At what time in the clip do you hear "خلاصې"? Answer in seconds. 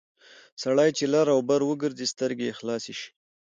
2.59-2.93